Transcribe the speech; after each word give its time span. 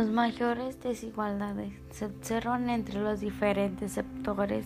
Las 0.00 0.08
mayores 0.08 0.80
desigualdades 0.80 1.74
se 1.90 2.06
observan 2.06 2.70
entre 2.70 3.02
los 3.02 3.20
diferentes 3.20 3.92
sectores 3.92 4.64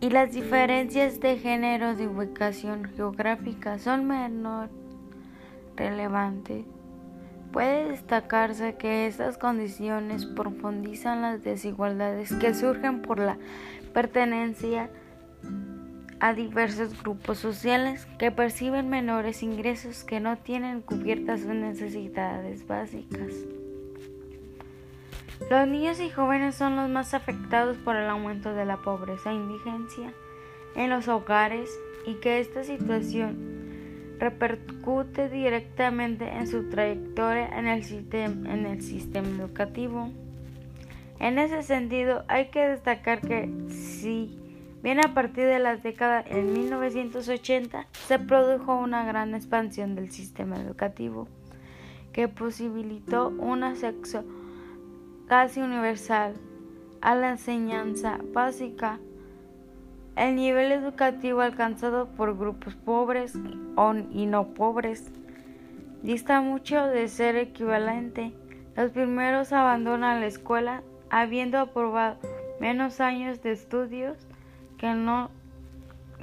y 0.00 0.08
las 0.08 0.32
diferencias 0.32 1.20
de 1.20 1.36
género 1.36 1.94
de 1.94 2.06
ubicación 2.06 2.84
geográfica 2.84 3.78
son 3.78 4.06
menos 4.06 4.70
relevantes. 5.76 6.64
Puede 7.52 7.90
destacarse 7.90 8.76
que 8.76 9.06
estas 9.06 9.36
condiciones 9.36 10.24
profundizan 10.24 11.20
las 11.20 11.44
desigualdades 11.44 12.32
que 12.36 12.54
surgen 12.54 13.02
por 13.02 13.18
la 13.18 13.36
pertenencia 13.92 14.88
a 16.20 16.32
diversos 16.32 17.02
grupos 17.02 17.38
sociales 17.38 18.06
que 18.18 18.30
perciben 18.30 18.88
menores 18.88 19.42
ingresos 19.42 20.04
que 20.04 20.20
no 20.20 20.38
tienen 20.38 20.80
cubiertas 20.80 21.40
sus 21.40 21.50
necesidades 21.50 22.66
básicas. 22.66 23.32
Los 25.50 25.68
niños 25.68 26.00
y 26.00 26.10
jóvenes 26.10 26.54
son 26.54 26.76
los 26.76 26.88
más 26.88 27.14
afectados 27.14 27.76
por 27.76 27.96
el 27.96 28.08
aumento 28.08 28.54
de 28.54 28.64
la 28.64 28.78
pobreza 28.78 29.30
e 29.30 29.34
indigencia 29.34 30.12
en 30.74 30.90
los 30.90 31.08
hogares 31.08 31.70
y 32.06 32.14
que 32.14 32.40
esta 32.40 32.64
situación 32.64 33.56
repercute 34.18 35.28
directamente 35.28 36.26
en 36.26 36.46
su 36.46 36.68
trayectoria 36.70 37.48
en 37.48 37.66
el, 37.66 37.84
sistema, 37.84 38.52
en 38.52 38.66
el 38.66 38.82
sistema 38.82 39.28
educativo. 39.28 40.10
En 41.18 41.38
ese 41.38 41.62
sentido, 41.62 42.24
hay 42.28 42.48
que 42.48 42.66
destacar 42.66 43.20
que 43.20 43.50
si 43.68 44.38
bien 44.82 45.00
a 45.04 45.14
partir 45.14 45.44
de 45.44 45.58
las 45.58 45.82
décadas 45.82 46.24
en 46.28 46.52
1980 46.52 47.86
se 47.92 48.18
produjo 48.18 48.76
una 48.76 49.04
gran 49.04 49.34
expansión 49.34 49.94
del 49.94 50.10
sistema 50.10 50.56
educativo 50.56 51.28
que 52.12 52.28
posibilitó 52.28 53.28
un 53.28 53.62
acceso 53.62 54.24
casi 55.26 55.60
universal 55.60 56.34
a 57.00 57.14
la 57.14 57.30
enseñanza 57.30 58.18
básica 58.32 58.98
el 60.16 60.34
nivel 60.34 60.72
educativo 60.72 61.42
alcanzado 61.42 62.08
por 62.08 62.38
grupos 62.38 62.74
pobres 62.74 63.34
y 64.12 64.26
no 64.26 64.54
pobres 64.54 65.12
dista 66.02 66.40
mucho 66.40 66.86
de 66.86 67.08
ser 67.08 67.36
equivalente. 67.36 68.32
Los 68.76 68.92
primeros 68.92 69.52
abandonan 69.52 70.20
la 70.20 70.26
escuela 70.26 70.82
habiendo 71.10 71.58
aprobado 71.58 72.18
menos 72.60 73.00
años 73.00 73.42
de 73.42 73.52
estudios 73.52 74.16
que, 74.78 74.94
no, 74.94 75.30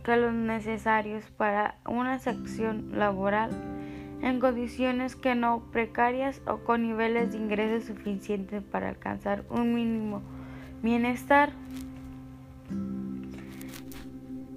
que 0.03 0.17
los 0.17 0.33
necesarios 0.33 1.25
para 1.37 1.75
una 1.85 2.19
sección 2.19 2.97
laboral 2.97 3.51
en 4.21 4.39
condiciones 4.39 5.15
que 5.15 5.35
no 5.35 5.63
precarias 5.71 6.41
o 6.47 6.59
con 6.59 6.83
niveles 6.83 7.31
de 7.31 7.37
ingresos 7.37 7.85
suficientes 7.85 8.63
para 8.63 8.89
alcanzar 8.89 9.43
un 9.49 9.75
mínimo 9.75 10.21
bienestar. 10.81 11.51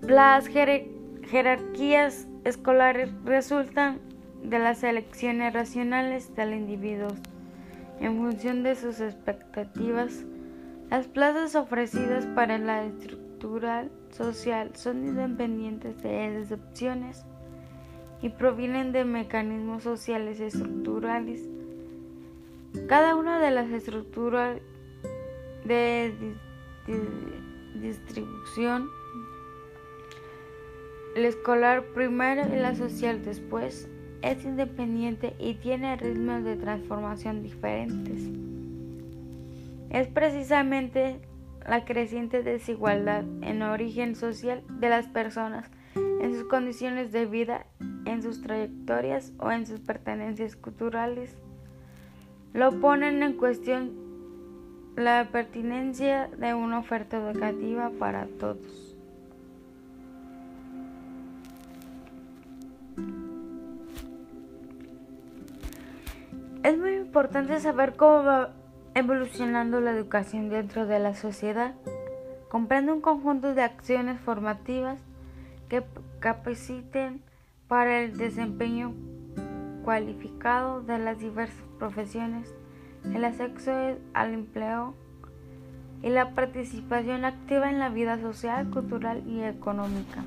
Las 0.02 0.46
jerarquías 0.46 2.28
escolares 2.44 3.10
resultan 3.24 3.98
de 4.44 4.60
las 4.60 4.84
elecciones 4.84 5.52
racionales 5.52 6.34
del 6.36 6.54
individuo 6.54 7.08
en 8.00 8.16
función 8.16 8.62
de 8.62 8.76
sus 8.76 9.00
expectativas. 9.00 10.24
Las 10.90 11.08
plazas 11.08 11.56
ofrecidas 11.56 12.26
para 12.26 12.58
la 12.58 12.84
social 14.10 14.70
son 14.74 15.04
independientes 15.04 16.02
de 16.02 16.40
esas 16.40 16.58
opciones 16.58 17.24
y 18.22 18.30
provienen 18.30 18.92
de 18.92 19.04
mecanismos 19.04 19.82
sociales 19.82 20.40
estructurales. 20.40 21.48
Cada 22.88 23.14
una 23.14 23.38
de 23.40 23.50
las 23.50 23.70
estructuras 23.70 24.58
de 25.64 26.14
distribución 27.80 28.88
el 31.16 31.24
escolar 31.24 31.82
primero 31.94 32.42
y 32.54 32.58
la 32.58 32.74
social 32.74 33.24
después 33.24 33.88
es 34.20 34.44
independiente 34.44 35.34
y 35.38 35.54
tiene 35.54 35.96
ritmos 35.96 36.44
de 36.44 36.56
transformación 36.56 37.42
diferentes. 37.42 38.20
Es 39.88 40.08
precisamente 40.08 41.20
la 41.66 41.84
creciente 41.84 42.42
desigualdad 42.42 43.24
en 43.42 43.62
origen 43.62 44.14
social 44.14 44.62
de 44.68 44.88
las 44.88 45.08
personas, 45.08 45.68
en 45.94 46.32
sus 46.34 46.44
condiciones 46.44 47.12
de 47.12 47.26
vida, 47.26 47.66
en 48.04 48.22
sus 48.22 48.40
trayectorias 48.42 49.32
o 49.38 49.50
en 49.50 49.66
sus 49.66 49.80
pertenencias 49.80 50.54
culturales, 50.54 51.36
lo 52.52 52.80
ponen 52.80 53.22
en 53.22 53.34
cuestión 53.34 53.92
la 54.96 55.28
pertinencia 55.30 56.28
de 56.38 56.54
una 56.54 56.78
oferta 56.78 57.18
educativa 57.18 57.90
para 57.98 58.26
todos. 58.38 58.96
Es 66.62 66.78
muy 66.78 66.94
importante 66.94 67.60
saber 67.60 67.94
cómo 67.94 68.24
va 68.24 68.52
evolucionando 68.96 69.78
la 69.82 69.90
educación 69.90 70.48
dentro 70.48 70.86
de 70.86 70.98
la 70.98 71.14
sociedad. 71.14 71.74
Comprende 72.48 72.92
un 72.92 73.02
conjunto 73.02 73.54
de 73.54 73.62
acciones 73.62 74.18
formativas 74.18 74.98
que 75.68 75.84
capaciten 76.18 77.20
para 77.68 78.00
el 78.00 78.16
desempeño 78.16 78.94
cualificado 79.84 80.80
de 80.80 80.98
las 80.98 81.18
diversas 81.18 81.62
profesiones, 81.78 82.54
el 83.04 83.22
acceso 83.22 83.98
al 84.14 84.32
empleo 84.32 84.94
y 86.02 86.08
la 86.08 86.30
participación 86.30 87.26
activa 87.26 87.68
en 87.70 87.78
la 87.78 87.90
vida 87.90 88.18
social, 88.18 88.70
cultural 88.70 89.22
y 89.26 89.42
económica. 89.42 90.24